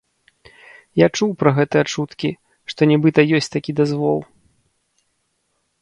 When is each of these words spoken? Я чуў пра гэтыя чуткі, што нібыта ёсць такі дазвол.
Я 1.01 1.07
чуў 1.17 1.29
пра 1.41 1.51
гэтыя 1.59 1.83
чуткі, 1.93 2.31
што 2.73 2.81
нібыта 2.95 3.19
ёсць 3.41 3.53
такі 3.57 3.71
дазвол. 3.85 4.19